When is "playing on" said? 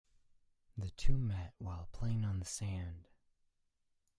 1.91-2.39